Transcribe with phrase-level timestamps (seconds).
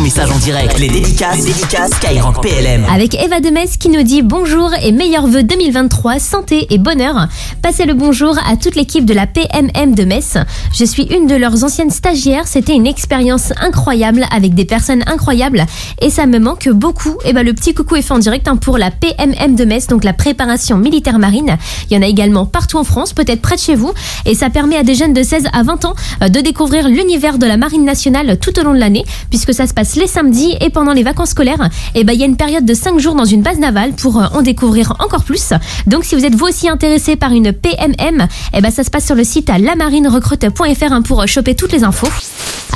[0.00, 0.78] ton message en direct.
[0.78, 2.86] Les dédicaces, les dédicaces Skyrock PLM.
[2.90, 7.28] Avec Eva Demes qui nous dit bonjour et meilleurs vœux 2023, santé et bonheur.
[7.60, 10.38] Passez le bonjour à toute l'équipe de la PMM de Metz.
[10.72, 12.46] Je suis une de leurs anciennes stagiaires.
[12.46, 15.66] C'était une expérience incroyable avec des personnes incroyables
[16.00, 17.16] et ça me manque beaucoup.
[17.26, 19.86] Et ben le petit coucou est fait en direct hein, pour la PMM de Metz,
[19.86, 21.58] donc la préparation militaire marine.
[21.90, 23.92] Il y en a également partout en France, peut-être près de chez vous,
[24.24, 27.36] et ça permet à des jeunes de 16 à 20 ans euh, de découvrir l'univers
[27.36, 30.56] de la marine nationale tout au long de l'année, puisque ça se passe les samedis
[30.60, 31.68] et pendant les vacances scolaires.
[31.94, 34.18] Et ben il y a une période de 5 jours dans une base navale pour
[34.18, 35.52] euh, en découvrir encore plus.
[35.86, 39.06] Donc si vous êtes vous aussi intéressé par une PMM, et ben ça se passe
[39.06, 42.08] sur le site lamarinerecrute.fr hein, pour euh, choper toutes les infos.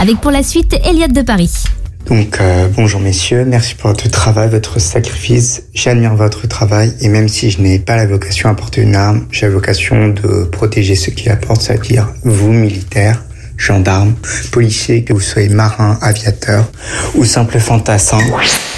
[0.01, 1.65] Avec pour la suite Elliot de Paris.
[2.07, 5.63] Donc euh, bonjour messieurs, merci pour votre travail, votre sacrifice.
[5.73, 9.27] J'admire votre travail et même si je n'ai pas la vocation à porter une arme,
[9.31, 13.23] j'ai la vocation de protéger ceux qui la portent, c'est-à-dire vous militaires,
[13.57, 14.15] gendarmes,
[14.53, 16.67] policiers, que vous soyez marin, aviateur
[17.15, 18.19] ou simple fantassin.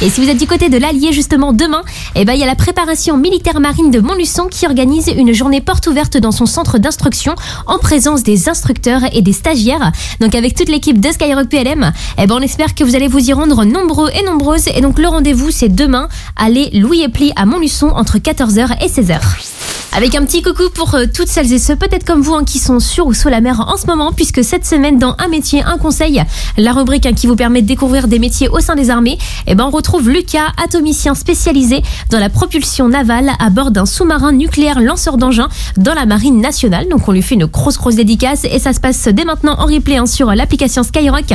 [0.02, 1.83] Et si vous êtes du côté de l'Allier justement demain,
[2.15, 5.60] eh ben il y a la préparation militaire marine de Montluçon qui organise une journée
[5.60, 7.35] porte ouverte dans son centre d'instruction
[7.66, 9.93] en présence des instructeurs et des stagiaires.
[10.21, 13.30] Donc avec toute l'équipe de Skyrock PLM, eh ben on espère que vous allez vous
[13.30, 17.33] y rendre nombreux et nombreuses et donc le rendez-vous c'est demain allez Louis et Pli
[17.37, 19.76] à Montluçon entre 14h et 16h.
[19.92, 22.59] Avec un petit coucou pour euh, toutes celles et ceux, peut-être comme vous, hein, qui
[22.59, 25.62] sont sur ou sous la mer en ce moment, puisque cette semaine, dans Un métier,
[25.62, 26.23] un conseil,
[26.59, 29.54] la rubrique hein, qui vous permet de découvrir des métiers au sein des armées, eh
[29.54, 34.80] ben, on retrouve Lucas, atomicien spécialisé dans la propulsion navale à bord d'un sous-marin nucléaire
[34.80, 36.88] lanceur d'engins dans la marine nationale.
[36.88, 39.66] Donc, on lui fait une grosse, grosse dédicace et ça se passe dès maintenant en
[39.66, 41.32] replay hein, sur l'application Skyrock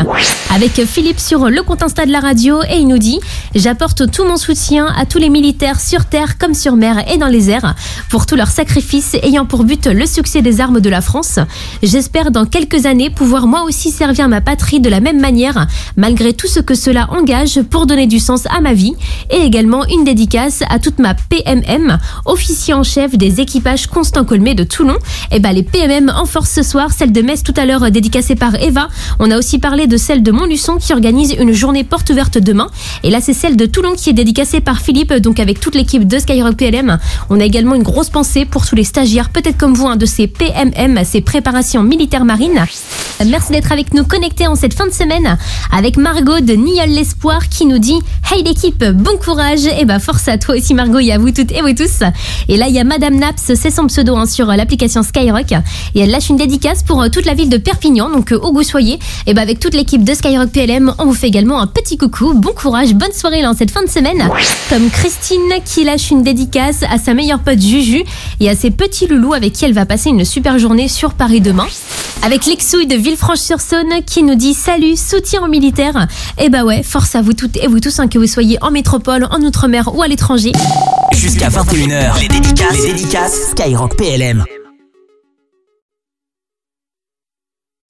[0.53, 3.19] avec Philippe sur le compte Insta de la radio et il nous dit
[3.55, 7.27] J'apporte tout mon soutien à tous les militaires sur terre comme sur mer et dans
[7.27, 7.75] les airs
[8.09, 11.37] pour tout leur sacrifice ayant pour but le succès des armes de la France.
[11.83, 16.33] J'espère dans quelques années pouvoir moi aussi servir ma patrie de la même manière, malgré
[16.33, 18.95] tout ce que cela engage pour donner du sens à ma vie.
[19.29, 24.55] Et également une dédicace à toute ma PMM, officier en chef des équipages Constant Colmé
[24.55, 24.97] de Toulon.
[25.31, 28.33] Et bah les PMM en force ce soir, celle de Metz tout à l'heure dédicacée
[28.33, 28.89] par Eva.
[29.19, 32.71] On a aussi parlé de celle de Montluçon qui organise une journée porte ouverte demain.
[33.03, 36.07] Et là c'est celle de Toulon qui est dédicacée par Philippe, donc avec toute l'équipe
[36.07, 36.97] de Skyrock PLM.
[37.29, 40.05] On a également une grosse pensée pour tous les stagiaires, peut-être comme vous, un de
[40.05, 42.65] ces PMM, ces préparations militaires marines.
[43.25, 45.37] Merci d'être avec nous connectés en cette fin de semaine
[45.71, 47.99] avec Margot de Niol l'Espoir qui nous dit
[48.31, 51.51] Hey l'équipe, bon courage et bah force à toi aussi Margot et à vous toutes
[51.51, 52.03] et vous tous.
[52.47, 55.51] Et là il y a Madame Naps, c'est son pseudo hein, sur l'application Skyrock
[55.93, 58.53] et elle lâche une dédicace pour euh, toute la ville de Perpignan, donc euh, où
[58.53, 58.97] vous soyez.
[59.27, 62.33] Et bah avec toute l'équipe de Skyrock PLM, on vous fait également un petit coucou,
[62.33, 64.27] bon courage, bonne soirée là en cette fin de semaine.
[64.69, 68.03] Comme Christine qui lâche une dédicace à sa meilleure pote Juju
[68.39, 71.41] et à ses petits loulous avec qui elle va passer une super journée sur Paris
[71.41, 71.67] demain.
[72.23, 76.07] Avec l'exouille de Villefranche-sur-Saône qui nous dit salut, soutien aux militaires.
[76.39, 78.71] Et bah ouais, force à vous toutes et vous tous, hein, que vous soyez en
[78.71, 80.51] métropole, en outre-mer ou à l'étranger.
[81.13, 84.45] Jusqu'à 21h, les dédicaces, les dédicaces Skyrock PLM.